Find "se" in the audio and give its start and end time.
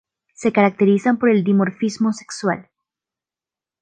0.33-0.51